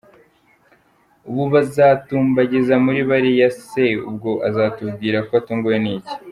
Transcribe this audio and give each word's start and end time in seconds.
Uwo 1.29 1.43
bazatumbagiza 1.53 2.73
muri 2.85 3.01
bariya 3.09 3.47
se 3.67 3.85
ubwo 4.09 4.31
azatubwira 4.47 5.17
ko 5.27 5.31
atunguwe 5.39 5.77
n'iki?. 5.83 6.13